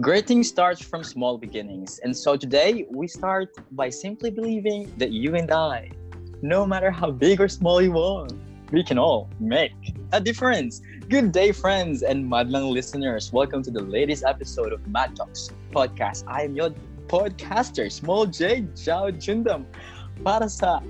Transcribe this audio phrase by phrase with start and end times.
[0.00, 1.98] Great things start from small beginnings.
[1.98, 5.90] And so today we start by simply believing that you and I,
[6.40, 8.26] no matter how big or small you are,
[8.72, 9.76] we can all make
[10.12, 10.80] a difference.
[11.10, 13.30] Good day, friends and madlang listeners.
[13.30, 16.24] Welcome to the latest episode of Mad Talks podcast.
[16.26, 16.70] I am your
[17.06, 18.64] podcaster, Small J.
[18.74, 19.66] Jao Jundam.
[20.24, 20.80] Para sa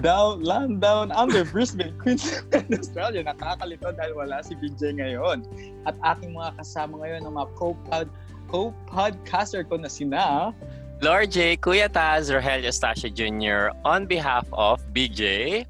[0.00, 3.22] down, land down under Brisbane, Queensland, Australia.
[3.24, 5.42] Nakakalito dahil wala si BJ ngayon.
[5.86, 8.06] At aking mga kasama ngayon ng mga co-pod,
[8.54, 10.54] co-podcaster ko na sina
[11.02, 13.74] Lord J, Kuya Taz, Rogelio Eustacio Jr.
[13.82, 15.66] on behalf of BJ.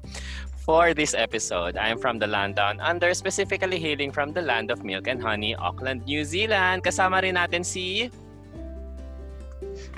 [0.61, 4.69] For this episode, I am from the land down under, specifically hailing from the land
[4.69, 6.85] of milk and honey, Auckland, New Zealand.
[6.85, 8.09] Kasama rin natin si...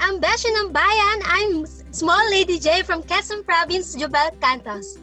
[0.04, 5.00] Ang Besyo ng Bayan, I'm Small Lady J from Quezon Province, Jubel Cantos.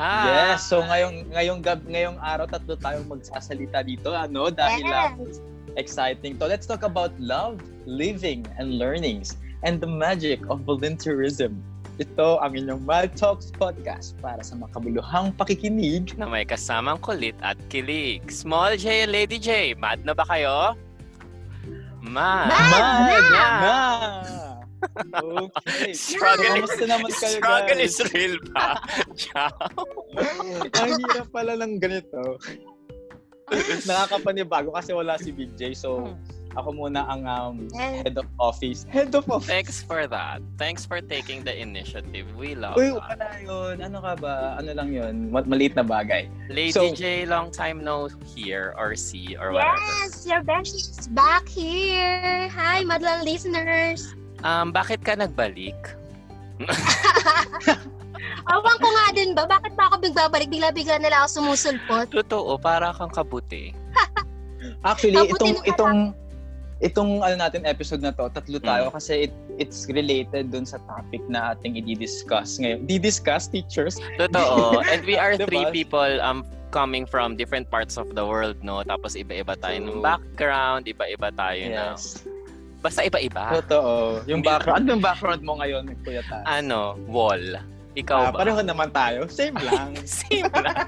[0.00, 0.56] Hi!
[0.56, 5.44] Yes, so ngayong ngayong gab ngayong araw tatlo tayong magsasalita dito ano dahil lang Yes.
[5.76, 6.46] Exciting to.
[6.46, 11.60] Let's talk about love, living and learnings and the magic of volunteerism.
[12.00, 16.16] Ito ang inyong Mad Talks podcast para sa makabuluhang pakikinig.
[16.16, 18.24] na may kasamang kulit at kilig.
[18.32, 20.72] Small J, Lady J, mad na ba kayo?
[22.00, 22.48] Mad!
[22.48, 23.44] Mad na!
[23.60, 23.76] na!
[25.20, 25.92] Okay.
[25.92, 28.00] Struggle, Kamusta naman kayo struggle guys?
[28.00, 28.80] is real pa.
[29.28, 29.52] Ciao!
[30.72, 32.40] ang hirap pala ng ganito.
[33.88, 35.74] Nakakapanibago kasi wala si Big J.
[35.74, 36.14] So,
[36.58, 38.82] ako muna ang um, head of office.
[38.90, 39.46] Head of office.
[39.46, 40.42] Thanks for that.
[40.58, 42.26] Thanks for taking the initiative.
[42.34, 43.18] We love Uy, that.
[43.18, 43.74] wala yun.
[43.78, 44.58] Ano ka ba?
[44.58, 45.30] Ano lang yun?
[45.30, 46.26] Ma- maliit na bagay.
[46.50, 49.78] Lady So- J, long time no hear or see or whatever.
[50.02, 52.50] Yes, your Besyo is back here.
[52.50, 54.10] Hi, madlang listeners.
[54.42, 55.78] Um, bakit ka nagbalik?
[58.50, 59.46] Awan ko nga din ba?
[59.46, 60.50] Bakit ba ako bigbabalik?
[60.50, 62.10] Bigla-bigla na lang ako sumusulpot.
[62.10, 63.70] Totoo, para kang kabuti.
[64.90, 65.98] Actually, Mabuti itong itong
[66.80, 68.94] itong ano natin episode na to, tatlo tayo Mm.
[68.96, 72.88] kasi it, it's related dun sa topic na ating i-discuss ngayon.
[72.88, 74.00] Di-discuss teachers.
[74.16, 74.80] Totoo.
[74.90, 75.46] And we are Diba?
[75.46, 78.80] three people um coming from different parts of the world, no?
[78.82, 80.04] Tapos iba-iba tayo ng True.
[80.06, 81.84] background, iba-iba tayo na.
[81.94, 82.24] Yes.
[82.80, 83.60] Basta iba-iba.
[83.60, 84.24] Totoo.
[84.24, 86.46] Yung background, ano yung background mo ngayon, Kuya Taz?
[86.48, 87.60] Ano, wall.
[87.90, 88.38] Ikaw Ah, ba?
[88.40, 89.26] pareho naman tayo.
[89.26, 89.98] Same lang.
[90.04, 90.78] Same lang.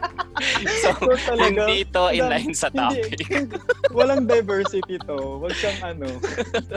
[0.81, 3.19] so, So, talaga, hindi to in line sa topic.
[3.27, 3.59] hindi.
[3.91, 5.43] Walang diversity to.
[5.43, 6.07] Huwag siyang ano.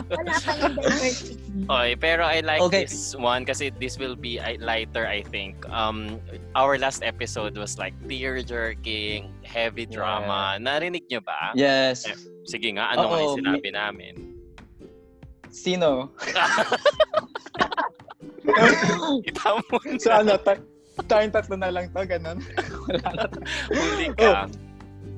[0.10, 1.38] Wala pa yung diversity.
[1.66, 2.90] Okay, pero I like Okay.
[2.90, 5.62] this one kasi this will be lighter, I think.
[5.70, 6.18] Um,
[6.54, 10.58] our last episode was like tear-jerking, heavy drama.
[10.58, 11.54] Narinig nyo ba?
[11.54, 12.02] Yes.
[12.44, 14.14] Sige nga, ano nga Oo, yung sinabi namin?
[15.50, 16.10] Sino?
[19.30, 20.62] Itaw mo so ano, ta-
[21.08, 22.40] tayong tatlo na lang to, ganun.
[22.88, 23.26] Wala na
[23.74, 24.48] huli ka.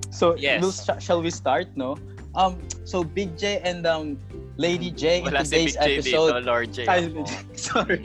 [0.09, 0.61] So, Yes.
[0.63, 1.97] we'll, sh- shall we start, no?
[2.37, 4.17] Um, so Big J and um,
[4.57, 6.29] Lady J in Wala si today's Big J episode.
[6.33, 6.77] dito, Lord J.
[6.85, 7.21] Ay, ako.
[7.57, 8.01] sorry.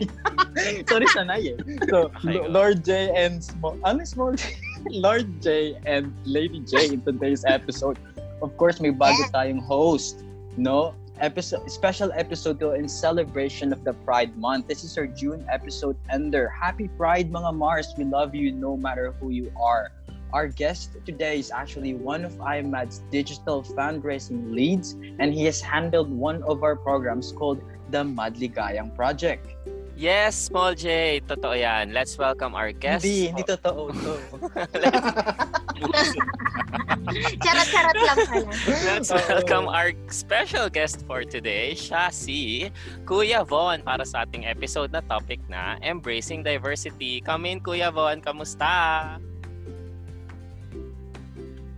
[0.88, 1.56] sorry sanay eh.
[1.88, 2.40] So, Okay.
[2.48, 4.56] Lord J and Small, ano Small J?
[4.90, 7.96] Lord J and Lady J in today's episode.
[8.42, 10.24] Of course, may bago tayong host,
[10.58, 10.92] no?
[11.20, 14.66] Episode, special episode to in celebration of the Pride Month.
[14.66, 16.48] This is our June episode ender.
[16.48, 17.92] Happy Pride, mga Mars.
[17.96, 19.92] We love you no matter who you are.
[20.32, 26.08] Our guest today is actually one of IMAD's digital fundraising leads, and he has handled
[26.08, 27.60] one of our programs called
[27.92, 29.52] the Madligayang Project.
[29.94, 31.20] Yes, Small J.
[31.28, 31.92] Totoo yan.
[31.92, 33.04] Let's welcome our guest.
[33.04, 35.60] Hindi, hindi totoo to.
[37.42, 38.50] Charot-charot lang pala.
[38.86, 41.74] Let's welcome our special guest for today.
[41.74, 42.70] Siya si
[43.04, 47.20] Kuya Von para sa ating episode na topic na Embracing Diversity.
[47.20, 48.22] Come in, Kuya Von.
[48.22, 49.18] Kamusta?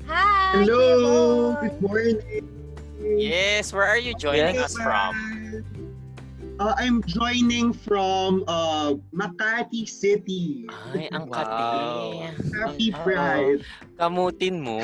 [0.04, 0.53] Hi!
[0.60, 1.56] Hello!
[1.56, 2.44] Good morning!
[3.00, 4.72] Yes, where are you joining Yes.
[4.72, 5.34] us from?
[6.54, 10.70] Uh, I'm joining from uh, Makati City.
[10.94, 11.34] Ay, ang Wow.
[11.34, 11.66] kati.
[12.54, 12.98] Happy Oo.
[13.03, 13.62] Pride!
[13.98, 14.78] Kamutin mo.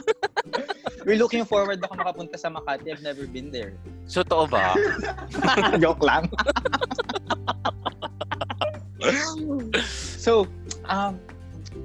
[1.04, 2.88] We're looking forward ako makapunta sa Makati.
[2.88, 3.76] I've never been there.
[4.08, 4.72] Totoo ba?
[5.82, 6.24] Joke lang.
[10.16, 10.48] so,
[10.88, 11.20] um,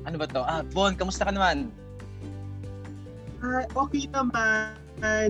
[0.08, 0.40] ano ba to?
[0.40, 1.68] Ah, Bon, kamusta ka naman?
[3.44, 4.80] Uh, okay naman.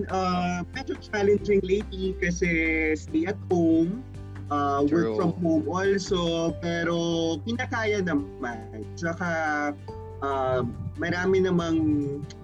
[0.10, 2.50] Uh, medyo challenging lately kasi
[2.96, 4.04] stay at home.
[4.46, 4.94] Uh, True.
[4.94, 6.54] work from home also.
[6.62, 6.98] Pero
[7.44, 8.86] kinakaya naman.
[8.94, 9.30] Tsaka
[10.22, 10.62] uh,
[10.96, 11.78] marami namang,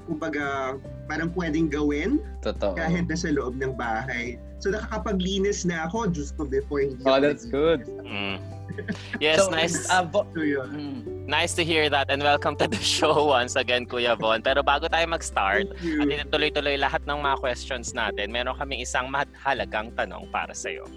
[0.10, 0.76] kumbaga,
[1.06, 2.74] parang pwedeng gawin Totoo.
[2.76, 4.40] kahit nasa loob ng bahay.
[4.62, 7.82] So nakakapaglinis na ako, just ko before hindi Oh, ako that's good.
[8.06, 8.38] Mm.
[9.20, 9.76] Yes, so, nice.
[9.92, 10.70] uh, vo- So yun.
[10.72, 11.00] mm.
[11.28, 14.40] Nice to hear that and welcome to the show once again, Kuya Von.
[14.40, 19.92] Pero bago tayo mag-start, at ituloy-tuloy lahat ng mga questions natin, meron kaming isang mahalagang
[19.92, 20.88] tanong para sa'yo.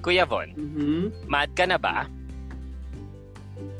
[0.00, 1.26] Kuya Von, Mhm.
[1.26, 2.08] mad ka na ba?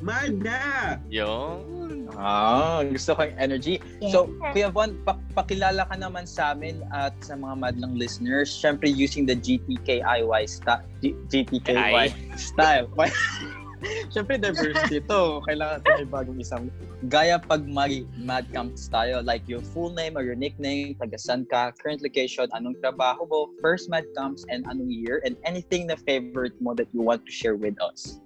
[0.06, 0.62] Mad na!
[1.10, 1.74] Yung...
[2.14, 3.82] Ah, gusto ko yung energy.
[4.14, 8.46] So, Kuya Von, pa- pakilala ka naman sa amin at sa mga madlang listeners.
[8.46, 12.86] Siyempre, using the GTKIY sta- G- GTKY style.
[14.14, 15.42] Siyempre, diversity to.
[15.44, 16.64] Kailangan ito may bagong isang.
[17.12, 21.44] Gaya pag mag mad camps tayo, like your full name or your nickname, taga saan
[21.44, 25.98] ka, current location, anong trabaho mo, first mad camps, and anong year, and anything na
[26.08, 28.22] favorite mo that you want to share with us.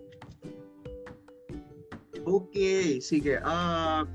[2.30, 3.42] Okay, sige.
[3.42, 4.06] Uh,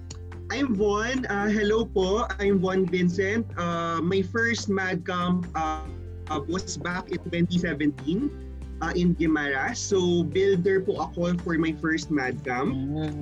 [0.47, 1.27] I'm Von.
[1.27, 2.23] Uh, hello po.
[2.39, 3.43] I'm Von Vincent.
[3.59, 5.83] Uh, my first Mad Camp uh,
[6.31, 8.31] uh, was back in 2017
[8.79, 9.75] uh, in Guimaras.
[9.75, 12.71] So, builder po ako for my first Mad Camp.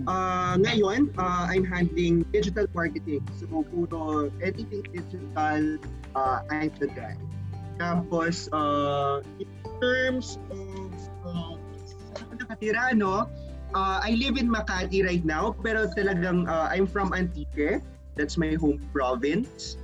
[0.06, 3.26] Uh, ngayon, uh, I'm handling digital marketing.
[3.42, 5.82] So, puro anything digital,
[6.14, 7.18] uh, I'm the guy.
[7.82, 9.50] Tapos, uh, in
[9.82, 10.94] terms of
[11.26, 11.58] uh,
[12.38, 13.26] nakatira, no?
[13.74, 17.82] Uh, I live in Makati right now, pero talagang uh, I'm from Antique.
[18.14, 19.78] That's my home province.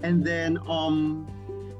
[0.00, 1.28] And then, um,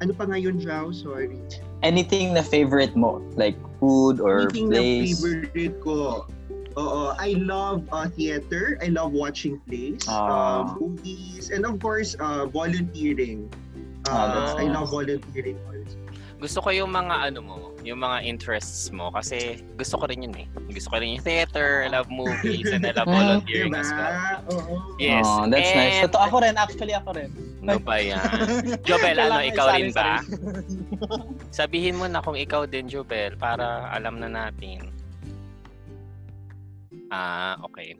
[0.04, 0.92] ano pa ngayon, Jao?
[0.92, 1.40] Sorry.
[1.80, 3.24] Anything na favorite mo?
[3.36, 5.20] Like food or Anything na place?
[5.20, 6.28] favorite ko.
[6.74, 8.76] Oo, I love uh, theater.
[8.82, 13.46] I love watching plays, uh, movies, and of course, uh, volunteering.
[14.04, 15.96] Uh, Ah, that's I love volunteering also.
[16.42, 20.32] Gusto ko yung mga ano mo, yung mga interests mo kasi gusto ko rin yun
[20.40, 20.48] eh.
[20.72, 23.84] Gusto ko rin yung theater, I love movies, and I love volunteering Diba?
[23.84, 24.16] as well.
[24.56, 24.74] Oo.
[24.96, 25.28] Yes.
[25.28, 26.00] Oh, that's nice.
[26.00, 27.30] and- Totoo ako rin, actually ako rin.
[27.60, 28.24] Ano ba yan?
[28.88, 30.24] Jobel, ano, ikaw rin ba?
[30.24, 30.24] sa
[31.64, 34.88] Sabihin mo na kung ikaw din, Jobel, para alam na natin.
[37.12, 37.94] Ah, okay.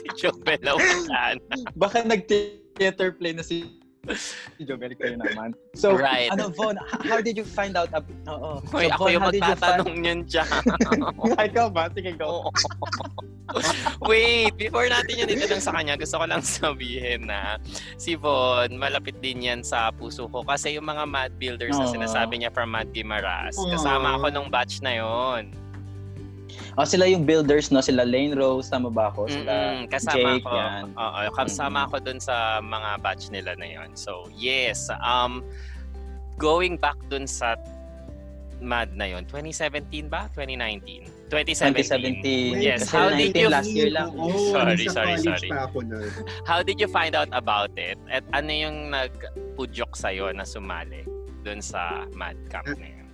[0.00, 1.36] si Jobel wala na.
[1.76, 3.76] Baka nag-theater play na si
[4.66, 5.52] Jobel kayo naman.
[5.74, 6.30] So, Right.
[6.30, 7.90] ano, Von, how did you find out?
[7.92, 8.62] Ab- Oo.
[8.68, 10.48] Hoy, So, ako Von, yung magtatanong niyan dyan.
[10.48, 11.90] find- Ikaw ba?
[11.90, 12.46] Sige, go.
[14.02, 17.56] Wait, before natin yun itanong sa kanya, gusto ko lang sabihin na
[17.94, 20.42] si Von, malapit din yan sa puso ko.
[20.42, 21.94] Kasi yung mga mad builders na Oo.
[21.94, 23.70] sinasabi niya from Mad Gimaras, Aww.
[23.72, 25.54] kasama ako nung batch na yon.
[26.74, 27.80] Oh, sila yung builders, no?
[27.80, 29.26] Sila Lane Rose, tama ba ako?
[29.26, 30.52] Sila Mm-mm, kasama Jake, ko.
[30.52, 30.82] yan.
[30.92, 33.90] Oo, kasama ako dun sa mga batch nila na yon.
[33.94, 34.86] So, yes.
[34.98, 35.40] Um,
[36.36, 37.56] going back dun sa
[38.56, 40.32] MAD na yon, 2017 ba?
[40.32, 41.04] 2019?
[41.28, 42.24] 2017.
[42.24, 42.56] 2017.
[42.56, 44.08] Yes, Kasi how did 19 you- last year lang.
[44.14, 45.50] Oo, Sorry, sorry, sorry.
[46.44, 47.98] How did you find out about it?
[48.06, 51.04] At ano yung nag-udyok sa'yo na sumali
[51.42, 53.05] dun sa MAD camp na yun?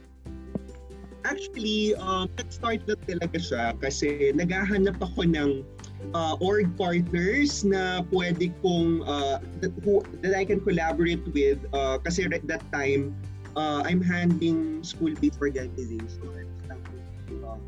[1.25, 5.51] Actually, um, nag-start na talaga siya kasi naghahanap ako ng
[6.15, 11.99] uh, org partners na pwede kong uh, that, who, that I can collaborate with uh,
[12.03, 13.15] kasi at that time
[13.55, 16.19] uh, I'm handling school-based organizations.
[17.31, 17.59] Uh,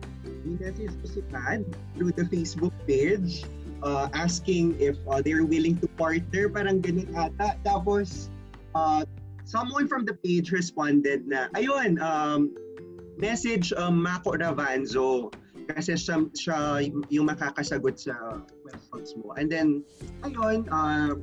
[0.44, 1.64] message ko si Pad
[1.96, 3.48] through the Facebook page
[3.84, 7.56] uh, asking if uh, they're willing to partner, parang ganun ata.
[7.64, 8.28] Tapos,
[8.74, 9.04] uh,
[9.44, 12.52] someone from the page responded na, ayun, um,
[13.18, 15.32] message um, Mako Ravanzo
[15.72, 16.58] kasi siya, siya
[17.08, 19.32] yung makakasagot sa questions mo.
[19.36, 19.80] And then,
[20.20, 21.16] ayun, uh,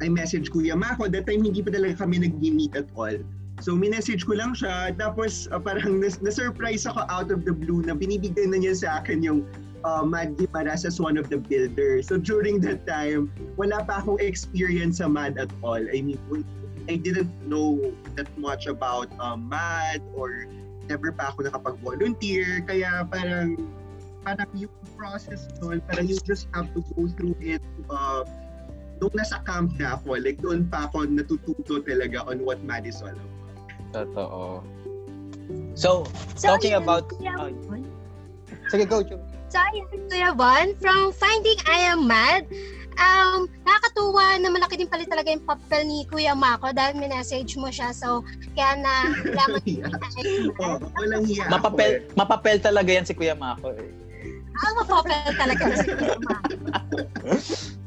[0.00, 1.10] I message Kuya Mako.
[1.10, 3.18] That time, hindi pa talaga kami nag-meet at all.
[3.58, 4.94] So, minessage ko lang siya.
[4.94, 8.88] Tapos, uh, parang nas- na-surprise ako out of the blue na binibigyan na niya sa
[9.02, 9.42] akin yung
[9.82, 12.06] uh, Mad Gimaras as one of the builders.
[12.06, 15.82] So, during that time, wala pa akong experience sa Mad at all.
[15.82, 16.22] I mean,
[16.86, 17.82] I didn't know
[18.14, 20.46] that much about um, Mad or
[20.88, 22.64] never pa ako nakapag-volunteer.
[22.64, 23.54] Kaya parang
[24.26, 28.26] parang yung process doon, parang you just have to go through it uh,
[28.98, 32.98] nung nasa camp na ako, like doon pa ako natututo talaga on what MAD is
[33.00, 33.36] all about.
[33.94, 34.60] Totoo.
[35.78, 36.04] So,
[36.36, 37.08] So, talking yun, about...
[37.14, 37.86] Bon.
[38.68, 39.22] sige, go, Joe.
[39.48, 40.34] So, ayun, Kuya
[40.76, 42.44] from Finding I Am Mad,
[42.98, 47.70] um, nakakatuwa na malaki din pala talaga yung papel ni Kuya Mako dahil minessage mo
[47.70, 47.94] siya.
[47.94, 48.26] So,
[48.58, 48.92] kaya na
[49.24, 49.90] laman Yeah.
[50.18, 51.46] ay Oh, walang hiya.
[51.48, 53.72] Mapapel, mapapel talaga yan si Kuya Mako.
[53.78, 53.90] Eh.
[54.58, 56.54] Ang mapapel talaga si Kuya Mako.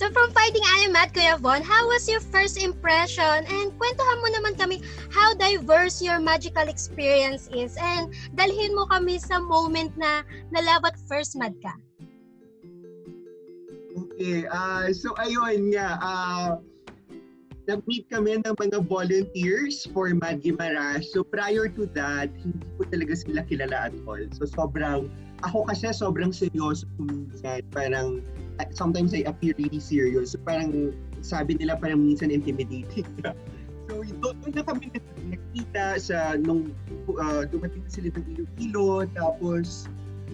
[0.00, 3.44] So from Am Mad, Kuya Von, how was your first impression?
[3.44, 4.80] And kwentuhan mo naman kami
[5.12, 7.76] how diverse your magical experience is.
[7.76, 10.24] And dalhin mo kami sa moment na
[10.56, 11.76] na love at first mad ka.
[14.20, 16.60] Okay, ah so ayun nga, ah
[17.64, 21.08] nag-meet kami ng mga volunteers for Mad Gimaras.
[21.08, 24.20] So prior to that, hindi ko talaga sila kilala at all.
[24.36, 25.08] So sobrang,
[25.40, 27.64] ako kasi sobrang seryoso minsan.
[27.72, 28.20] Parang,
[28.76, 30.36] sometimes I appear really serious.
[30.36, 30.92] So parang,
[31.24, 33.08] sabi nila parang minsan intimidating
[33.88, 34.92] So doon na kami
[35.32, 36.76] nakita sa nung
[37.08, 39.88] uh, dumating sila ng Iloilo, tapos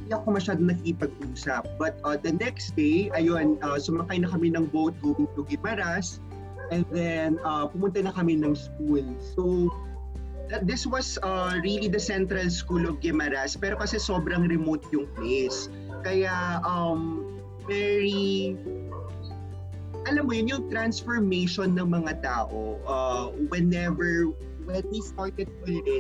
[0.07, 1.67] hindi ako masyado nakipag-usap.
[1.83, 6.23] But uh, the next day, ayun, uh, sumakay na kami ng boat going to Gimaras.
[6.71, 9.03] And then, uh, pumunta na kami ng school.
[9.35, 9.67] So,
[10.47, 13.59] that, this was uh, really the central school of Gimaras.
[13.59, 15.67] Pero kasi sobrang remote yung place.
[16.07, 17.27] Kaya, um,
[17.67, 18.55] very
[20.07, 24.31] alam mo yun, yung transformation ng mga tao uh, whenever,
[24.63, 25.99] when we started already,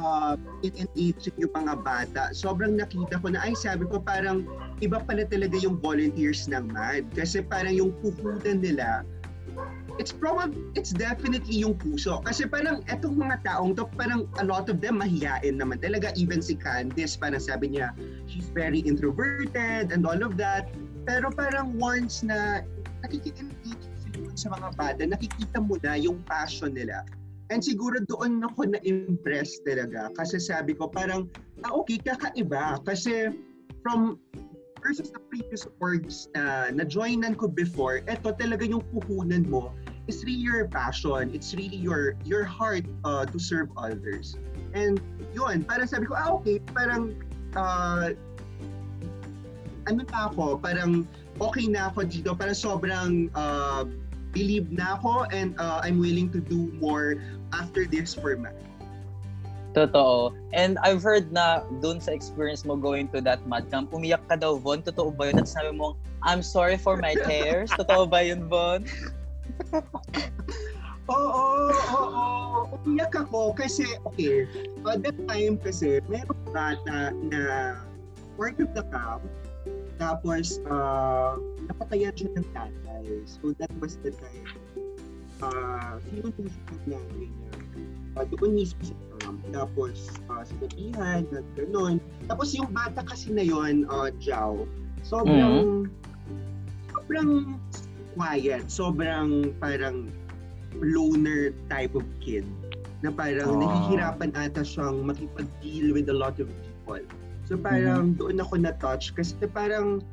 [0.00, 4.48] uh, in-engaging yung mga bata, sobrang nakita ko na, ay sabi ko parang
[4.80, 7.04] iba pala talaga yung volunteers ng MAD.
[7.12, 9.04] Kasi parang yung puhunan nila,
[10.00, 12.24] it's probably, it's definitely yung puso.
[12.24, 16.10] Kasi parang etong mga taong to, parang a lot of them mahihain naman talaga.
[16.16, 17.92] Even si Candice, parang sabi niya,
[18.24, 20.72] she's very introverted and all of that.
[21.04, 22.64] Pero parang once na
[23.04, 23.84] nakikita-engage
[24.36, 27.04] sa mga bata, nakikita mo na yung passion nila.
[27.50, 30.14] And siguro doon ako na-impress talaga.
[30.14, 31.26] Kasi sabi ko parang,
[31.66, 32.78] ah okay, kakaiba.
[32.86, 33.34] Kasi
[33.82, 34.22] from
[34.80, 39.74] versus the previous orgs na na-joinan ko before, eto talaga yung puhunan mo
[40.06, 41.34] is really your passion.
[41.34, 44.38] It's really your your heart uh, to serve others.
[44.72, 45.02] And
[45.34, 47.18] yun, parang sabi ko, ah okay, parang
[47.58, 48.14] uh,
[49.90, 51.02] ano na ako, parang
[51.42, 52.30] okay na ako dito.
[52.38, 53.84] Parang sobrang uh,
[54.32, 57.18] believe na ako and uh, I'm willing to do more
[57.52, 58.54] after this format.
[59.70, 60.34] Totoo.
[60.50, 64.34] And I've heard na dun sa experience mo going to that mad camp, umiyak ka
[64.34, 64.82] daw, Von.
[64.82, 65.38] Totoo ba yun?
[65.38, 65.94] At sabi mo,
[66.26, 67.70] I'm sorry for my tears.
[67.78, 68.82] Totoo ba yun, Von?
[71.06, 72.66] oo, oo.
[72.82, 74.50] Umiyak ako kasi, okay,
[74.82, 77.78] at uh, that time kasi, meron bata na
[78.34, 79.22] part of the camp
[80.00, 81.36] tapos, uh,
[81.70, 83.06] napatayan siya ng tatay.
[83.30, 84.50] So, that was the time.
[85.40, 87.52] Uh, sinutusan ng nanay niya.
[88.18, 89.38] Uh, doon mismo sa camp.
[89.54, 92.02] Tapos, uh, sinabihan, na gano'n.
[92.26, 94.66] Tapos, yung bata kasi na yon uh, Jao,
[95.06, 96.90] sobrang, mm-hmm.
[96.90, 97.30] sobrang
[98.18, 98.66] quiet.
[98.66, 100.10] Sobrang parang
[100.76, 102.46] loner type of kid
[103.00, 103.58] na parang oh.
[103.58, 107.02] nahihirapan ata siyang makipag-deal with a lot of people.
[107.48, 108.20] So parang mm-hmm.
[108.20, 110.04] doon ako na-touch kasi parang,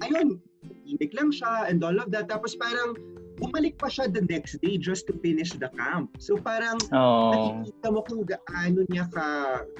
[0.00, 0.38] ayun,
[0.86, 2.28] imig lang siya and all of that.
[2.30, 2.96] Tapos parang
[3.36, 6.08] bumalik pa siya the next day just to finish the camp.
[6.18, 7.32] So parang oh.
[7.32, 9.26] nakikita mo kung gaano niya ka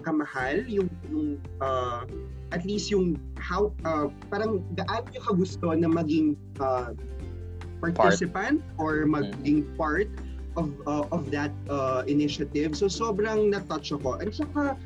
[0.05, 2.05] kamahal yung yung uh,
[2.53, 6.93] at least yung how uh, parang gaano niya ka gusto na maging uh,
[7.81, 8.81] participant part.
[8.81, 9.81] or maging mm-hmm.
[9.81, 10.09] part
[10.57, 12.77] of uh, of that uh, initiative.
[12.77, 14.21] So sobrang na-touch ako.
[14.21, 14.77] And saka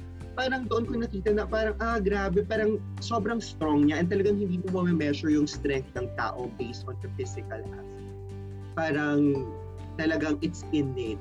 [0.40, 4.56] parang doon ko nakita na parang, ah, grabe, parang sobrang strong niya and talagang hindi
[4.72, 8.08] mo ma-measure yung strength ng tao based on the physical aspect.
[8.72, 9.36] Parang
[10.00, 11.20] talagang it's innate.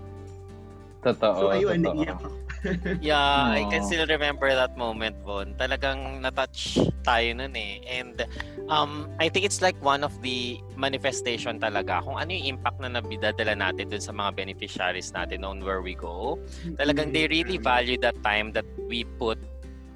[1.03, 1.35] Totoo.
[1.35, 1.99] So ayun, totoo.
[1.99, 2.48] naiyak ako.
[3.01, 5.55] yeah, I can still remember that moment, Von.
[5.55, 7.79] Talagang na-touch tayo nun eh.
[7.87, 8.27] And
[8.67, 12.89] um, I think it's like one of the manifestation talaga kung ano yung impact na
[12.91, 16.39] nabidadala natin dun sa mga beneficiaries natin on where we go.
[16.75, 19.39] Talagang they really value that time that we put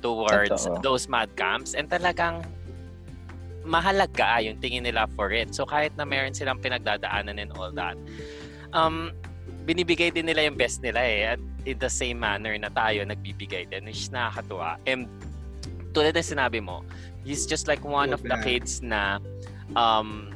[0.03, 0.84] towards Totoo.
[0.84, 2.43] those mad camps and talagang
[3.63, 5.55] mahalaga yung tingin nila for it.
[5.55, 7.96] So kahit na meron silang pinagdadaanan and all that,
[8.75, 9.15] um,
[9.63, 11.36] binibigay din nila yung best nila eh.
[11.36, 14.77] At in the same manner na tayo nagbibigay din, which nakakatuwa.
[14.88, 15.08] And
[15.93, 16.84] tulad ng sinabi mo,
[17.24, 19.20] he's just like one of the kids na
[19.75, 20.34] um,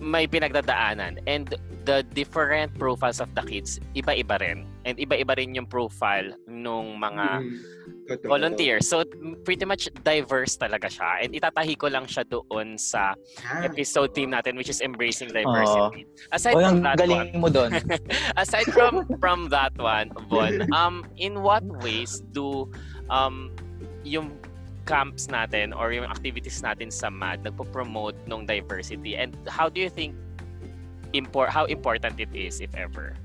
[0.00, 1.20] may pinagdadaanan.
[1.26, 1.54] And
[1.84, 4.64] the different profiles of the kids, iba-iba rin.
[4.84, 8.28] And iba-iba rin yung profile nung mga mm-hmm.
[8.28, 8.88] volunteers.
[8.88, 9.04] So,
[9.44, 11.24] pretty much diverse talaga siya.
[11.24, 13.16] And itatahi ko lang siya doon sa
[13.48, 13.64] ah.
[13.64, 16.04] episode team natin, which is Embracing Diversity.
[16.04, 16.36] Oh.
[16.36, 17.72] Aside oh, from that galing one, mo doon.
[18.42, 22.68] aside from from that one, Von, um, in what ways do
[23.08, 23.50] um,
[24.04, 24.36] yung
[24.84, 29.88] camps natin or yung activities natin sa MAD nagpo-promote ng diversity and how do you
[29.88, 30.12] think
[31.16, 33.16] import how important it is if ever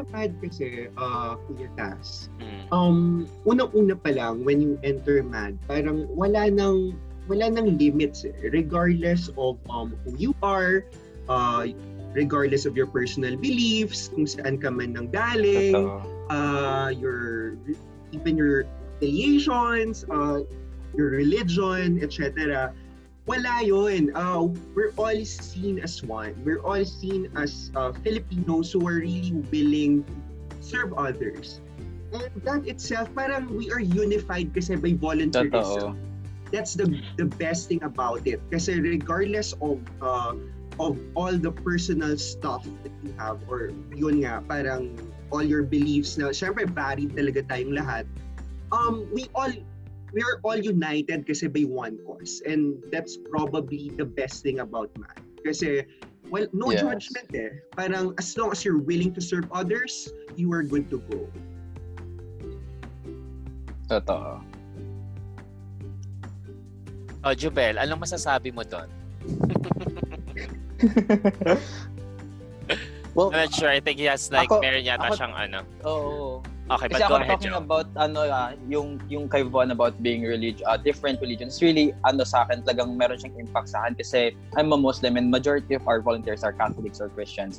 [0.00, 2.32] sa MAD kasi uh Kuya Tas
[2.72, 6.96] um unang-una pa lang when you enter MAD parang wala nang
[7.28, 8.32] wala nang limits eh.
[8.48, 10.82] regardless of um who you are
[11.28, 11.68] uh
[12.14, 15.78] regardless of your personal beliefs, kung saan ka man nang galing,
[16.30, 17.54] uh, your
[18.10, 18.66] even your
[18.98, 20.42] affiliations, uh,
[20.98, 22.74] your religion, etc.
[23.26, 24.10] Wala yun.
[24.16, 26.34] Uh, we're all seen as one.
[26.44, 30.14] We're all seen as uh, Filipinos who are really willing to
[30.60, 31.60] serve others.
[32.10, 35.94] And that itself, parang we are unified kasi by volunteerism.
[35.94, 35.98] Totoo.
[36.50, 38.42] That's the the best thing about it.
[38.50, 40.34] Kasi regardless of uh,
[40.82, 44.98] of all the personal stuff that you have or yun nga, parang
[45.30, 48.02] all your beliefs na syempre varied talaga tayong lahat.
[48.74, 49.54] Um, we all
[50.12, 52.42] we are all united kasi by one cause.
[52.46, 55.22] And that's probably the best thing about math.
[55.46, 55.86] Kasi
[56.30, 56.82] well, no Yes.
[56.82, 57.50] judgment eh.
[57.74, 61.26] Parang as long as you're willing to serve others, you are good to go.
[63.90, 64.38] Totoo.
[67.20, 68.88] Oh, Jubel, anong masasabi mo doon?
[73.14, 73.68] well, I'm not sure.
[73.68, 75.60] I think he has like, Ako- meron yata ako- siyang ano.
[75.84, 76.40] oo.
[76.70, 77.66] Okay, Kasi but go ahead, talking Joe.
[77.66, 81.58] about ano ah, yung yung kay Von about being religious, uh, different religions.
[81.58, 85.34] Really ano sa akin talagang meron siyang impact sa akin kasi I'm a Muslim and
[85.34, 87.58] majority of our volunteers are Catholics or Christians.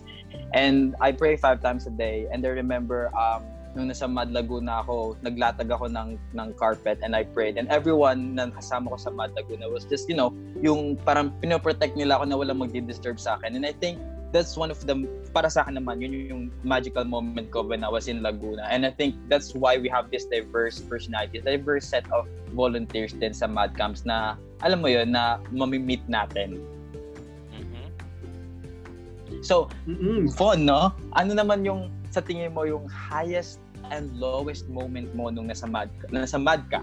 [0.56, 3.44] And I pray five times a day and I remember um
[3.75, 8.36] nung nasa Mad Laguna ako, naglatag ako ng ng carpet and I prayed and everyone
[8.36, 12.24] na kasama ko sa Mad Laguna was just, you know, yung parang pinoprotect nila ako
[12.27, 13.56] na walang magdi-disturb sa akin.
[13.56, 14.00] And I think
[14.32, 14.96] that's one of the
[15.36, 18.88] para sa akin naman yun yung magical moment ko when I was in Laguna and
[18.88, 23.48] I think that's why we have this diverse personalities diverse set of volunteers din sa
[23.48, 26.64] Mad Camps na alam mo yun na mamimit natin
[27.52, 27.86] Mhm.
[29.44, 30.32] so Mm-mm.
[30.32, 33.60] fun no ano naman yung sa tingin mo yung highest
[33.92, 36.80] and lowest moment mo nung nasa Mad nasa Mad ka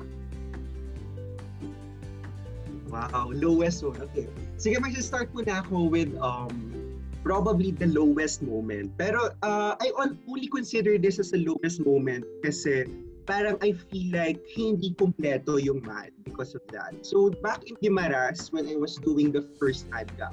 [2.89, 4.01] Wow, lowest one.
[4.01, 4.33] Okay.
[4.57, 6.73] Sige, mag-start muna ako with um
[7.23, 8.93] probably the lowest moment.
[8.99, 12.85] Pero uh, I on- only consider this as a lowest moment kasi
[13.29, 16.97] parang I feel like hindi kumpleto yung math because of that.
[17.05, 20.33] So back in Guimaras, when I was doing the first ADCA,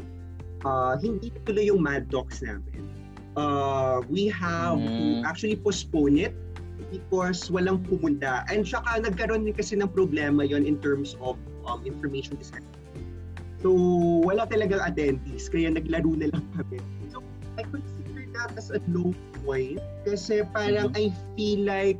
[0.63, 2.87] uh, hindi tuloy yung Mad Docs namin.
[3.35, 5.27] Uh, we have to Mm.
[5.27, 6.31] actually postpone it
[6.87, 8.47] because walang pumunta.
[8.47, 11.35] And saka nagkaroon din kasi ng problema yon in terms of
[11.67, 12.63] um, information design.
[13.65, 13.73] So,
[14.21, 16.77] wala talagang attendees, kaya naglaro na lang kami.
[17.09, 17.25] So,
[17.57, 19.09] I consider that as a low
[19.41, 21.97] point kasi parang I feel like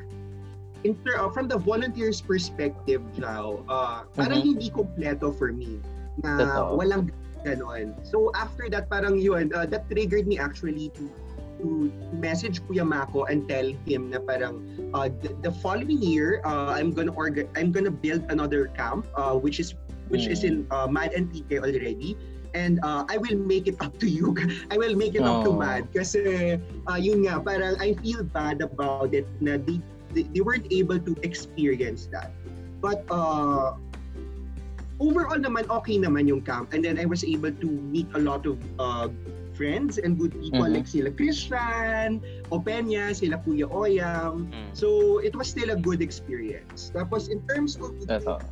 [0.86, 5.82] in ter- uh, from the volunteers perspective, Jao, uh, parang hindi kompleto for me
[6.22, 6.78] na Totoo.
[6.78, 7.10] walang
[7.42, 7.98] ganon.
[8.06, 11.10] So, after that, parang yun, uh, that triggered me actually to
[11.66, 14.62] to message Kuya Mako and tell him na parang
[14.94, 19.40] uh, the, the following year uh, I'm gonna orga- I'm gonna build another camp uh,
[19.40, 19.72] which is
[20.10, 22.18] which is in uh, Mad and TK already
[22.56, 24.32] and uh, I will make it up to you
[24.74, 25.60] I will make it up to Oh.
[25.60, 26.56] Mad kasi
[26.88, 29.82] uh, yun nga parang I feel bad about it na they,
[30.16, 32.32] they, they weren't able to experience that
[32.80, 33.76] but uh,
[35.04, 38.48] overall naman okay naman yung camp and then I was able to meet a lot
[38.48, 39.12] of uh,
[39.56, 40.76] friends and good people Mhm.
[40.76, 42.20] like sila Christian,
[42.52, 44.52] Openya, sila Kuya Oyang.
[44.52, 44.68] Mm.
[44.76, 46.92] So, it was still a good experience.
[46.92, 48.44] Tapos, in terms of siguro,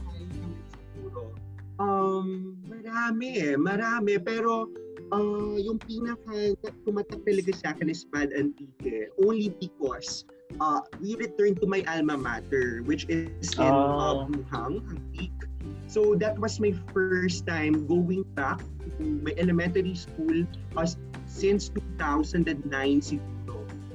[1.84, 4.16] um, marami eh, marami.
[4.24, 4.72] Pero,
[5.12, 6.56] uh, yung pinaka
[6.88, 9.12] tumatak talaga sa akin is Mad Antique.
[9.20, 10.24] Only because
[10.64, 14.32] uh, we returned to my alma mater, which is in uh, Oh.
[14.32, 15.44] Buhang, Antique.
[15.92, 18.64] So, that was my first time going back
[18.98, 20.48] to my elementary school
[20.80, 20.88] uh,
[21.28, 21.70] since
[22.00, 22.72] 2009
[23.04, 23.34] siguro.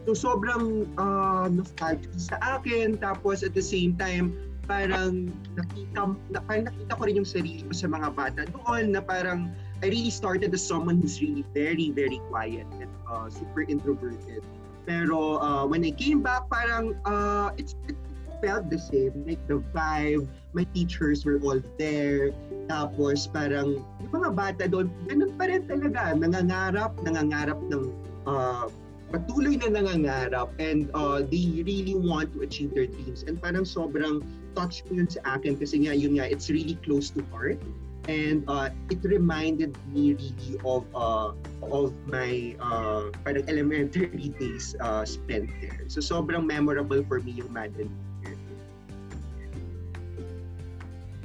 [0.09, 2.96] So sobrang uh, nostalgic sa akin.
[2.96, 4.33] Tapos at the same time,
[4.68, 9.00] parang nakita, na, parang nakita ko rin yung sarili ko sa mga bata doon na
[9.00, 9.48] parang
[9.81, 14.44] I really started as someone who's really very, very quiet and uh, super introverted.
[14.85, 17.94] Pero uh, when I came back, parang uh, it's, it
[18.42, 19.14] felt the same.
[19.22, 22.35] Like the vibe, my teachers were all there.
[22.66, 26.12] Tapos parang yung mga bata doon, ganun pa rin talaga.
[26.18, 27.94] Nangangarap, nangangarap ng
[28.26, 28.66] uh,
[29.08, 33.24] patuloy na nangangarap and uh, they really want to achieve their dreams.
[33.24, 34.20] And parang sobrang
[34.52, 37.60] touch ko yun sa akin kasi nga yun nga, it's really close to heart.
[38.08, 41.36] And uh, it reminded me really of uh,
[41.68, 45.84] of my uh, parang elementary days uh, spent there.
[45.92, 47.92] So sobrang memorable for me yung Madden.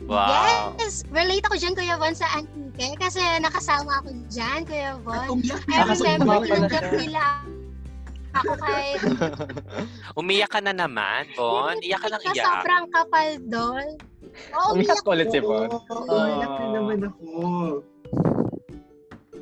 [0.03, 0.75] Wow.
[0.75, 1.07] Yes!
[1.07, 2.99] Relate ako dyan, Kuya Von, sa Antique.
[2.99, 5.39] Kasi nakasama ako dyan, Kuya Von.
[5.39, 7.23] umiyak I remember, tinanggap nila
[8.33, 8.97] ako kay...
[10.19, 11.77] Umiyak ka na naman, Bon.
[11.79, 12.45] Iyak ka ng iyak.
[12.45, 13.87] sobrang kapal doon.
[14.57, 15.69] Oo, Umiyak ko ulit si Bon.
[15.69, 17.23] Oo, umiyak na naman ako.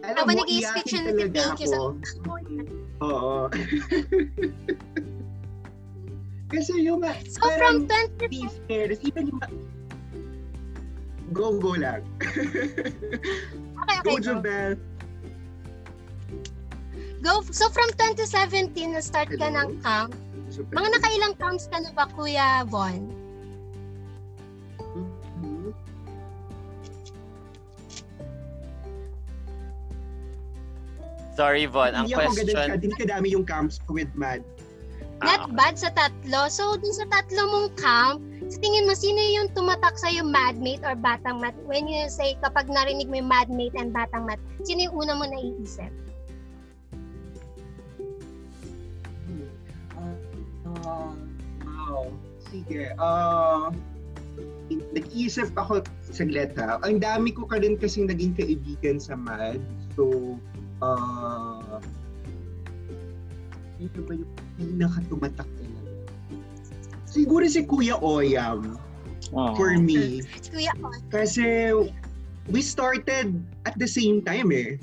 [0.01, 1.79] Alam Habang mo, nag-i-speak siya, iyakin talaga thank you sa-.
[3.05, 3.45] Oo.
[6.51, 9.39] Kasi yung ma- So from parang 20 be fair, even yung
[11.31, 12.03] Go, go lang.
[12.19, 12.43] Okay,
[14.03, 14.03] okay.
[14.03, 14.75] Go, Go.
[17.21, 17.45] Go.
[17.53, 19.69] So from 2017 na start ka Hello?
[19.69, 20.11] ng camp.
[20.51, 23.07] Mga nakailang camps ka na ba, Kuya Von?
[24.91, 25.71] Mhm.
[31.37, 31.95] Sorry, Von.
[31.95, 32.69] Ang Hindi ako ganun question...
[32.81, 34.43] hindi kadami yung camps with Mad.
[35.21, 36.49] Not Ah, bad sa tatlo.
[36.49, 38.17] So, dun sa tatlo mong camp,
[38.49, 41.53] sa tingin mo, sino yung tumatak sa yung madmate or batang mat?
[41.69, 45.29] When you say, kapag narinig mo yung madmate and batang mat, sino yung una mo
[45.29, 45.93] naiisip?
[50.91, 51.15] Uh,
[51.63, 52.11] wow.
[52.51, 52.91] Sige.
[52.99, 53.71] Uh,
[54.91, 56.79] nag-iisip ako saglit ha.
[56.83, 59.63] Ang dami ko ka rin kasing naging kaibigan sa MAD.
[59.95, 60.35] So,
[60.83, 61.79] uh,
[63.79, 65.91] sino ba yung pinakatumatak talaga?
[67.07, 68.79] Siguro si Kuya Oyam
[69.31, 69.55] Oh.
[69.55, 70.21] for me.
[70.27, 70.97] Si Kuya Von.
[71.07, 71.71] Kasi
[72.51, 74.75] we started at the same time eh.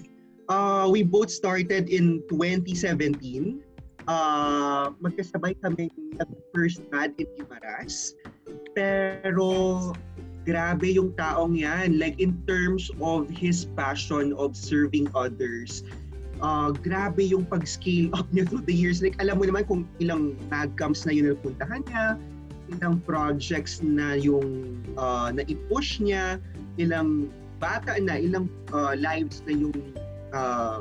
[0.48, 3.60] Uh, we both started in 2017.
[4.08, 8.16] Uh, magkasabay kami nag-first mad in Imaras.
[8.72, 9.92] Pero
[10.48, 12.00] grabe yung taong yan.
[12.00, 15.84] Like in terms of his passion of serving others,
[16.40, 19.04] uh, grabe yung pag-scale up niya through the years.
[19.04, 22.16] Like alam mo naman kung ilang mad camps na yun napuntahan niya,
[22.72, 26.40] ilang projects na yung uh, na-push niya,
[26.80, 27.28] ilang
[27.60, 29.76] bata na, ilang uh, lives na yung
[30.32, 30.80] uh,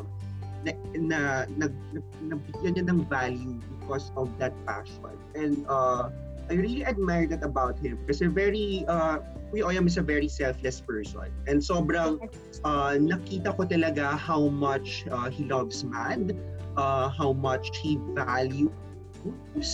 [0.63, 1.19] na, na,
[1.57, 5.17] nag, na, nabigyan niya ng value because of that passion.
[5.35, 6.09] And uh,
[6.49, 9.19] I really admire that about him kasi very, uh,
[9.51, 11.31] Kuya Oyam is a very selfless person.
[11.47, 12.23] And sobrang
[12.63, 16.35] uh, nakita ko talaga how much uh, he loves MAD,
[16.75, 18.71] uh, how much he values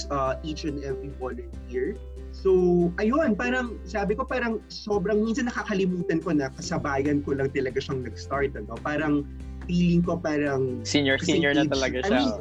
[0.09, 1.95] uh, each and every volunteer.
[2.33, 7.77] So, ayun, parang sabi ko parang sobrang minsan nakakalimutan ko na kasabayan ko lang talaga
[7.77, 8.57] siyang nag-start.
[8.57, 8.73] Ano?
[8.81, 9.29] Parang
[9.65, 12.19] feeling ko parang Senior, senior na talaga I siya.
[12.19, 12.31] mean,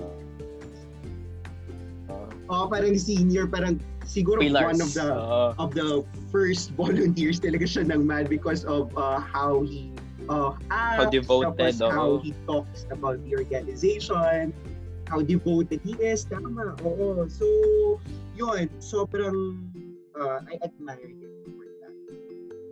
[2.48, 4.66] oh, parang senior, parang siguro Pillars.
[4.76, 5.46] one of the Oo.
[5.58, 9.92] of the first volunteers talaga siya ng MAD because of uh, how he
[10.28, 12.22] uh, acts, How devoted, tapos how oo.
[12.22, 14.52] he talks about the organization,
[15.08, 16.24] how devoted he is.
[16.28, 17.26] Tama, oo.
[17.28, 17.46] So,
[18.36, 19.64] yun, sobrang
[20.14, 21.94] uh, I admire him for that.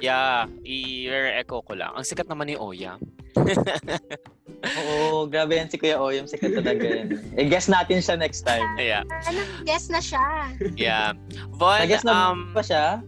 [0.01, 1.93] Yeah, i-echo ko lang.
[1.97, 2.97] Ang sikat naman ni Oya.
[4.61, 6.29] Oo, grabe yan si Kuya Oyam.
[6.29, 7.17] Sikat talaga yan.
[7.37, 8.65] Eh, guess natin siya next time.
[8.77, 9.09] Yeah.
[9.25, 10.53] Ano, guess na siya.
[10.77, 11.17] Yeah.
[11.57, 13.01] Von, Nag-guess na um, ba siya?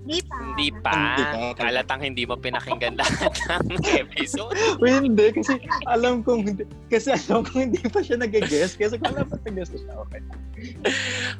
[0.00, 0.38] Pa.
[0.56, 0.96] hindi pa.
[0.96, 1.62] Hindi pa.
[1.70, 3.30] Halatang hindi mo pinakinggan lahat
[3.68, 4.56] ng episode.
[4.82, 5.30] Uy, hindi.
[5.30, 6.64] Kasi alam kong hindi.
[6.88, 8.74] Kasi alam kong hindi pa siya nag-guess.
[8.74, 10.20] Kasi kung alam pa nag-guess siya, okay.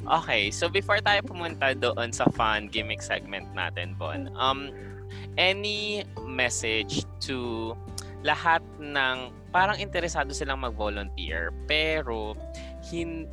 [0.05, 4.71] Okay, so before tayo pumunta doon sa fun gimmick segment natin, Bon, um,
[5.35, 7.73] any message to
[8.21, 12.37] lahat ng parang interesado silang mag-volunteer pero
[12.87, 13.27] hin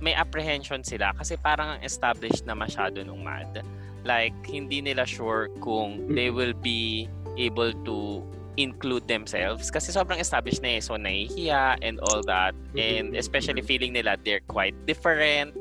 [0.00, 3.60] may apprehension sila kasi parang ang established na masyado nung MAD.
[4.00, 7.04] Like, hindi nila sure kung they will be
[7.36, 8.24] able to
[8.56, 10.80] include themselves kasi sobrang established na eh.
[10.80, 12.56] So, nahihiya and all that.
[12.80, 15.56] And especially feeling nila they're quite different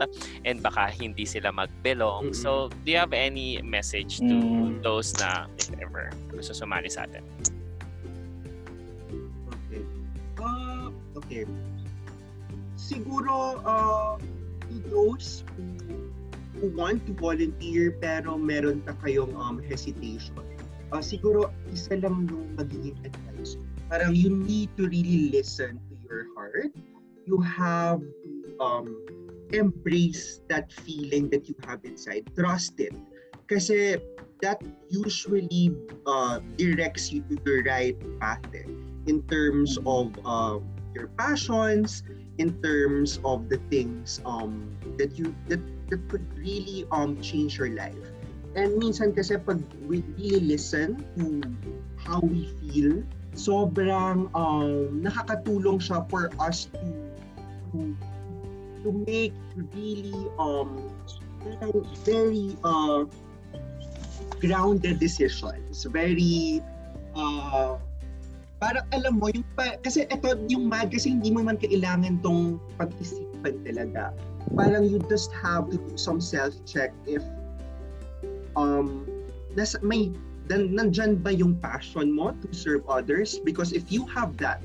[0.47, 2.31] and baka hindi sila mag-belong.
[2.31, 4.79] So, do you have any message to Mm.
[4.83, 7.23] those na if ever gusto sumali sa atin?
[11.19, 11.43] Okay.
[12.79, 16.07] Siguro, uh, to those who,
[16.55, 20.39] who want to volunteer pero meron pa kayong um, hesitation,
[20.95, 23.59] uh, siguro isa lang yung magiging advice.
[23.91, 26.71] Parang you need to really listen to your heart.
[27.27, 28.31] You have to
[28.63, 28.95] um,
[29.51, 32.29] embrace that feeling that you have inside.
[32.37, 32.95] Trust it.
[33.49, 33.97] Kasi
[34.39, 38.63] that usually uh, directs you to the right path eh,
[39.09, 40.63] in terms of um,
[40.99, 42.03] your passions,
[42.39, 45.59] in terms of the things um, that you that,
[45.89, 47.95] that could really um, change your life.
[48.55, 51.43] And minsan kasi pag we really listen to
[51.95, 53.03] how we feel,
[53.35, 56.83] sobrang um, nakakatulong siya for us to
[57.71, 57.93] to,
[58.83, 59.35] to make
[59.75, 60.89] really um
[62.07, 63.05] very uh,
[64.39, 65.83] grounded decisions.
[65.91, 66.63] Very
[67.13, 67.77] uh,
[68.59, 72.59] parang alam mo yung pa, kasi ito yung mad kasi hindi mo man kailangan tong
[72.75, 74.11] pag-isipan talaga.
[74.55, 77.23] Parang you just have to do some self-check if
[78.59, 79.07] um
[79.55, 80.11] nasa, may
[80.51, 83.39] dan, nandyan ba yung passion mo to serve others?
[83.39, 84.59] Because if you have that,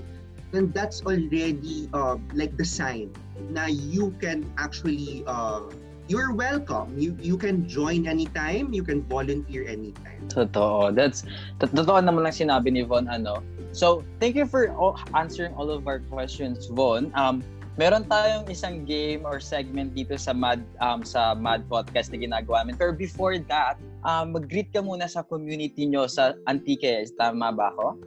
[0.50, 3.14] then that's already uh, like the sign
[3.52, 5.70] na you can actually uh,
[6.09, 6.90] you're welcome.
[6.96, 10.24] You you can join anytime, you can volunteer anytime.
[10.33, 10.92] Totoo.
[10.96, 11.28] That's,
[11.61, 13.44] to- totoo naman lang sinabi ni Von, ano.
[13.75, 17.11] So, thank you for all, answering all of our questions, Von.
[17.19, 17.43] Um,
[17.75, 22.63] meron tayong isang game or segment dito sa Mad um, sa Mad Podcast na ginagawa
[22.63, 22.79] namin.
[22.79, 23.75] Pero before that,
[24.07, 27.11] um, mag-greet ka muna sa community nyo sa Antique.
[27.19, 27.99] Tama ba ako?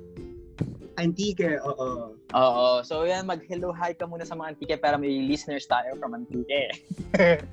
[0.98, 2.16] Antique, oo.
[2.16, 2.68] Oo.
[2.88, 6.80] So, yan, mag-hello hi ka muna sa mga Antique para may listeners tayo from Antique.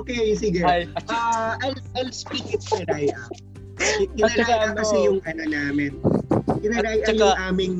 [0.00, 0.64] okay, sige.
[0.64, 0.88] Hi.
[1.04, 3.12] Uh, I'll, I'll speak it kay
[3.78, 4.04] Raya.
[4.04, 5.92] At saka Kinaraya ano- kasi yung ano namin.
[6.58, 7.74] Saka- yung aming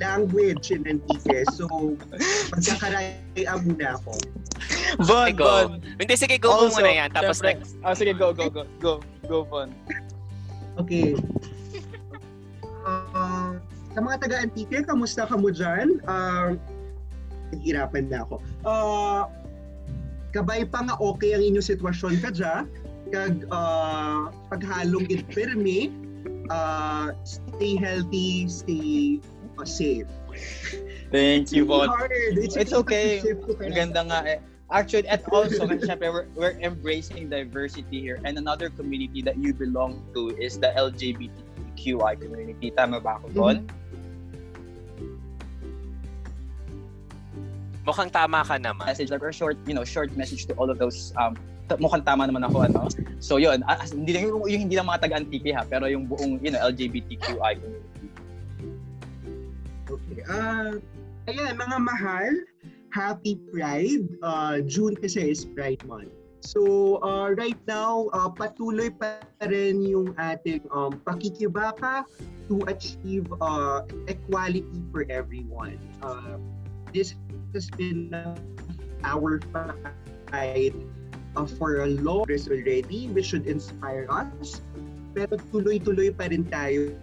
[0.00, 1.44] language in Antique.
[1.52, 1.68] So,
[2.50, 4.12] magkakaraya muna ako.
[5.04, 5.52] Von, Okay, go.
[6.00, 7.08] Hindi, sige, go Also, muna yan.
[7.12, 7.76] Tapos syempre- next.
[7.84, 8.62] Oh, sige, go, go, go.
[8.80, 8.92] Go,
[9.28, 9.68] go, Von.
[10.80, 11.12] Okay.
[12.80, 13.60] Uh,
[13.92, 16.00] sa mga taga-Antique, kamusta ka mo dyan?
[16.08, 16.56] Uh,
[17.50, 18.38] Nahihirapan na ako.
[18.62, 19.26] Uh,
[20.30, 22.64] kabay pa nga okay ang inyong sitwasyon ka dyan.
[23.10, 25.90] Kag uh, paghalong it pirmi,
[26.50, 29.18] uh, stay healthy, stay
[29.58, 30.06] uh, safe.
[31.10, 31.90] Thank you, Von.
[32.38, 33.18] It's, It's okay.
[33.58, 34.38] Ang ganda nga eh.
[34.70, 38.22] Actually, at also, kasi syempre, we're, we're embracing diversity here.
[38.22, 42.70] And another community that you belong to is the LGBTQI community.
[42.70, 43.66] Tama ba ako, Von?
[47.82, 48.86] Mukhang tama ka naman.
[48.86, 51.34] Message like or short, you know, short message to all of those um
[51.78, 52.90] mukhang tama naman ako ano.
[53.22, 56.40] So yun, ah, hindi lang yung, yung hindi lang mga taga-Antique ha, pero yung buong,
[56.42, 58.06] you know, LGBTQI community.
[59.90, 60.22] Okay.
[60.30, 60.74] Ah,
[61.30, 62.32] ayan, mga mahal,
[62.90, 64.06] happy Pride.
[64.22, 66.10] Uh, June kasi is Pride Month.
[66.40, 72.08] So, uh, right now, uh, patuloy pa rin yung ating um, pakikibaka
[72.48, 75.76] to achieve uh, equality for everyone.
[76.00, 76.40] Uh,
[76.96, 77.12] this
[77.52, 78.34] has been uh,
[79.04, 79.38] our
[80.32, 80.74] fight
[81.36, 84.60] uh, for a long time already, which should inspire us.
[85.14, 86.94] Pero tuloy-tuloy pa rin tayo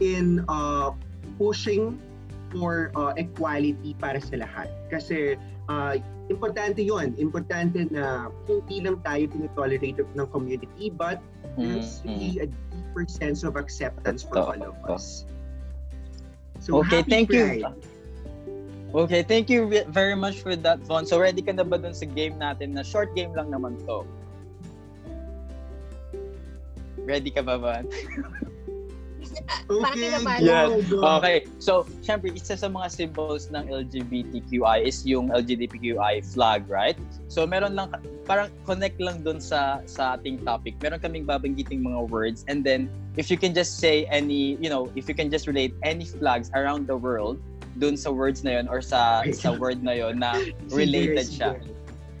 [0.00, 0.90] in uh,
[1.36, 2.00] pushing
[2.52, 4.68] for uh, equality para sa lahat.
[4.92, 5.36] Kasi
[5.68, 5.96] uh,
[6.32, 11.20] importante yon Importante na hindi lang tayo tinitolerate ng community but
[11.56, 15.28] there's Mm, really a deeper sense of acceptance for all of us.
[16.60, 17.60] So Okay, happy thank Pride.
[17.60, 17.91] you.
[18.92, 21.08] Okay, thank you ve- very much for that, Von.
[21.08, 24.04] So ready ka na ba dun sa game natin na short game lang naman to?
[27.08, 27.88] Ready ka ba, Von?
[29.70, 30.92] Okay, Yes.
[30.92, 31.36] Okay.
[31.58, 36.98] So, syempre, isa sa mga symbols ng LGBTQI is yung LGBTQI flag, right?
[37.32, 37.94] So, meron lang,
[38.28, 40.76] parang connect lang dun sa sa ating topic.
[40.84, 44.90] Meron kaming babanggiting mga words and then if you can just say any, you know,
[44.94, 47.40] if you can just relate any flags around the world
[47.78, 50.36] dun sa words na yon or sa sa word na yon na
[50.74, 51.36] related sige.
[51.40, 51.50] siya.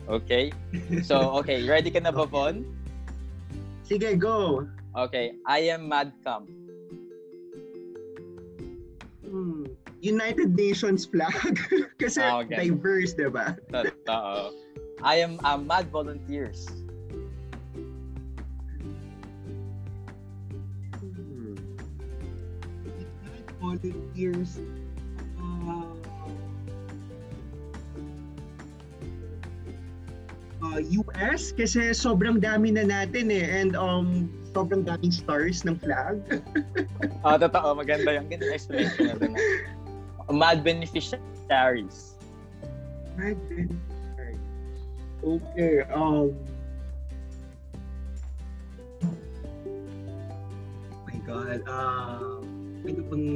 [0.08, 0.50] Okay?
[1.04, 2.66] So, okay, ready ka na ba, Von?
[3.86, 4.66] Sige, go.
[4.96, 6.48] Okay, I am Madcam.
[9.24, 9.64] Hmm.
[10.02, 11.32] United Nations flag.
[12.02, 12.58] Kasi Ah, okay.
[12.68, 13.54] diverse, di ba?
[13.70, 14.52] Totoo.
[15.00, 16.66] I am uh, Mad Volunteers.
[20.98, 21.54] Hmm.
[23.60, 24.58] Volunteers.
[30.72, 36.20] Uh, US kasi sobrang dami na natin eh and um sobrang daming stars ng flag.
[37.22, 37.78] Ah, totoo.
[37.78, 39.38] Maganda yung explanation na dun.
[40.26, 42.18] Mad beneficiaries.
[43.14, 43.38] Then.
[44.18, 44.40] Right.
[45.22, 46.34] Okay, um
[50.90, 51.62] Oh my god.
[51.62, 52.42] Uh,
[52.82, 53.26] ano bang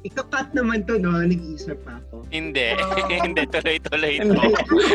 [0.00, 1.12] Ika-cut naman to, no?
[1.12, 2.24] Nag-iisip pa ako.
[2.32, 2.72] Hindi.
[3.24, 4.14] Hindi, tuloy-tuloy.
[4.24, 4.46] Hindi.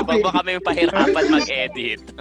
[0.02, 2.02] Huwag mo kami pahirapan mag-edit.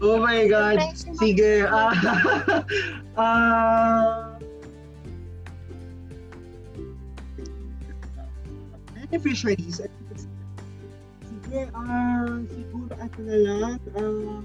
[0.00, 0.80] Oh my God.
[0.96, 1.68] Sige.
[1.68, 1.92] Ah.
[3.20, 4.40] Ah.
[9.10, 9.82] beneficiaries.
[11.26, 14.40] Sige, ah, siguro ako na lang, ah,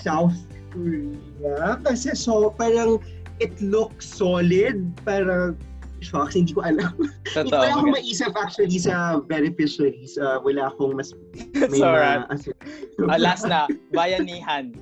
[0.00, 0.40] South
[0.72, 1.76] Korea.
[1.84, 3.04] Kasi so, parang
[3.40, 4.92] it looks solid.
[5.04, 5.56] Parang,
[6.00, 6.94] shocks, hindi ko alam.
[7.34, 7.50] Totoo.
[7.50, 10.14] Wala akong maisip actually sa beneficiaries.
[10.18, 11.10] Ah, wala akong mas
[11.72, 12.22] may alright.
[12.22, 12.50] ma- as-
[13.10, 14.74] Ah, last na, bayanihan.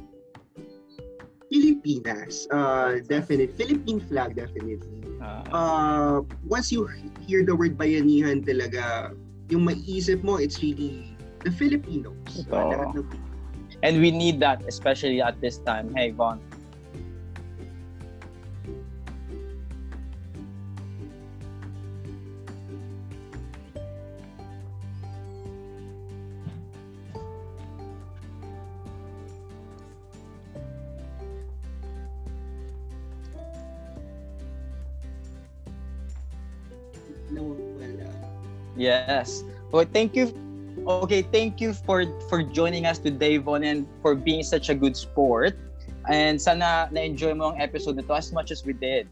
[1.46, 2.50] Pilipinas.
[2.50, 3.54] Uh, definitely.
[3.54, 5.00] Philippine flag, definitely.
[5.22, 6.84] Ah, Uh, once you
[7.22, 9.14] hear the word bayanihan talaga,
[9.48, 11.14] yung maiisip mo, it's really
[11.46, 12.18] the Filipinos.
[12.34, 12.50] Ito.
[12.50, 13.06] Uh,
[13.86, 15.94] and we need that, especially at this time.
[15.94, 16.42] Hey, Von.
[38.86, 39.42] Yes.
[39.74, 40.30] Well, thank you.
[40.86, 44.94] Okay, thank you for for joining us today, Von, and for being such a good
[44.94, 45.58] sport.
[46.06, 49.10] And sana na-enjoy mo ang episode na to as much as we did.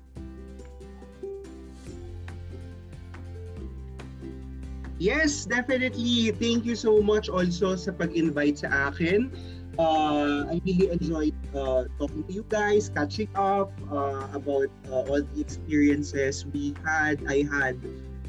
[5.03, 6.31] Yes, definitely.
[6.39, 9.27] Thank you so much also sa pag-invite sa akin.
[9.75, 15.19] Uh, I really enjoyed uh, talking to you guys, catching up uh, about uh, all
[15.19, 17.75] the experiences we had, I had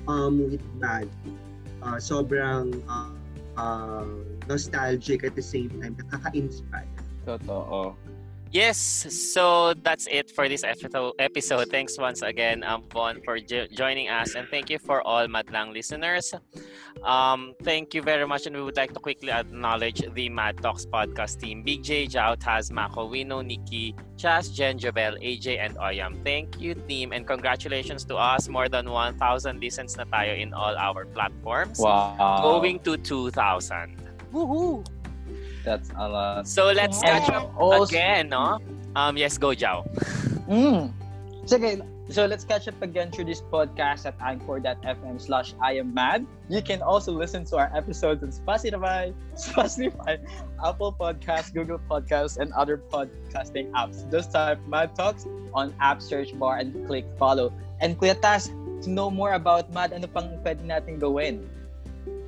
[0.07, 1.09] um, with Mad.
[1.83, 3.13] Uh, sobrang uh,
[3.57, 4.05] uh,
[4.49, 6.89] nostalgic at the same time, nakaka-inspire.
[7.25, 7.93] Totoo.
[8.55, 8.79] Yes,
[9.11, 11.67] so that's it for this episode.
[11.67, 15.73] Thanks once again, um, Von, for jo- joining us, and thank you for all Madlang
[15.73, 16.33] listeners.
[17.03, 20.85] Um, thank you very much, and we would like to quickly acknowledge the Mad Talks
[20.85, 26.23] podcast team: Big J, Jao, Taz, Mako, Wino, Nikki, Chas, Jen, Jovel, AJ, and Oyam.
[26.23, 28.47] Thank you, team, and congratulations to us.
[28.47, 31.75] More than 1,000 listens na tayo in all our platforms.
[31.75, 32.39] Wow.
[32.39, 33.99] Going to 2,000.
[34.31, 34.94] Woohoo!
[35.65, 36.47] That's a lot.
[36.47, 37.19] So let's Yeah.
[37.19, 38.61] catch up Also- again, no?
[38.95, 39.83] Um, yes, go, Jao.
[40.47, 40.93] Mm.
[41.45, 46.25] Sige, so let's catch up again through this podcast at anchor.fm slash I am mad.
[46.49, 50.21] You can also listen to our episodes on Spotify, Spotify,
[50.63, 54.05] Apple Podcasts, Google Podcasts, and other podcasting apps.
[54.13, 57.51] Just type Mad Talks on app search bar and click follow.
[57.81, 58.49] And Kuya Tas,
[58.85, 61.45] to know more about Mad, and ano pang pwede natin gawin?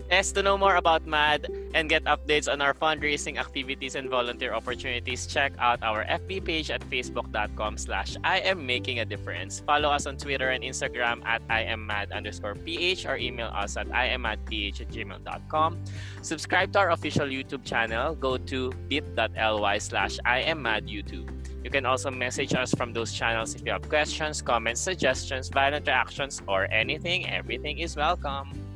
[0.10, 4.54] Yes, to know more about MAD and get updates on our fundraising activities and volunteer
[4.54, 9.60] opportunities, check out our FB page at facebook.com slash I am making a difference.
[9.60, 13.76] Follow us on Twitter and Instagram at I am mad underscore ph or email us
[13.76, 15.84] at I am at gmail.com.
[16.22, 18.16] Subscribe to our official YouTube channel.
[18.16, 21.28] Go to bit.ly slash I am mad YouTube.
[21.66, 25.86] You can also message us from those channels if you have questions, comments, suggestions, violent
[25.86, 27.28] reactions, or anything.
[27.28, 28.67] Everything is welcome.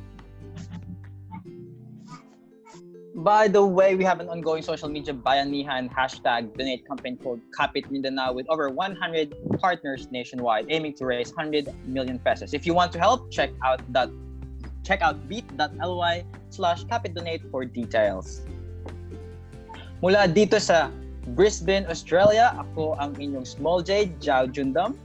[3.14, 7.90] By the way, we have an ongoing social media bayanihan hashtag donate campaign called Kapit
[7.92, 12.54] Mindanao with over 100 partners nationwide aiming to raise 100 million pesos.
[12.54, 14.08] If you want to help, check out that
[14.82, 18.48] check out beat.ly slash donate for details.
[20.00, 20.88] Mula dito sa
[21.36, 24.96] Brisbane, Australia, ako ang inyong small J, Jao Jundam.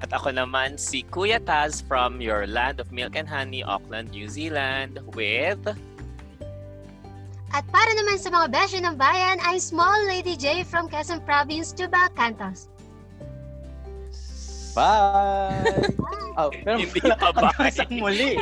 [0.00, 4.32] At ako naman si Kuya Taz from your land of milk and honey, Auckland, New
[4.32, 5.60] Zealand with...
[7.54, 11.70] At para naman sa mga besyo ng bayan, ay Small Lady J from Quezon Province,
[11.70, 12.66] Tuba, Cantos.
[14.74, 15.94] Bye!
[16.34, 17.46] Oh, pero Hindi pa bye.
[17.46, 18.34] hanggang sa muli.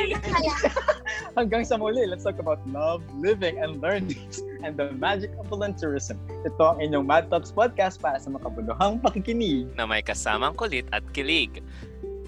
[1.37, 4.17] Hanggang sa muli, let's talk about love, living, and learning,
[4.65, 6.17] and the magic of volunteerism.
[6.41, 9.69] Ito ang inyong Mad Talks podcast para sa makabuluhang pakikinig.
[9.77, 11.61] na may kasamang kulit at kilig.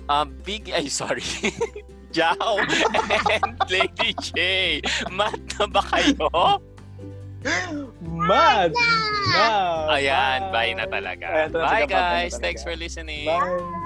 [0.05, 0.69] Um, big...
[0.69, 1.25] Ay, sorry.
[2.15, 2.61] Jao
[3.33, 4.37] and Lady J.
[5.09, 6.29] Mat na ba kayo?
[8.01, 8.73] Mad!
[9.35, 9.93] Na!
[9.93, 11.25] Ayan, bye na talaga.
[11.29, 12.37] Ayan, Bye guys.
[12.41, 13.29] Thanks for listening.
[13.29, 13.84] Bye!